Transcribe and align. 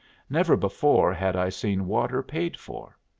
Never 0.31 0.57
before 0.57 1.13
had 1.13 1.35
I 1.35 1.49
seen 1.49 1.85
water 1.85 2.23
paid 2.23 2.57
for. 2.57 2.97